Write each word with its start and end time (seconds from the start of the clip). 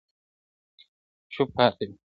•چوپ 1.33 1.49
پاته 1.55 1.83
وي, 1.87 1.95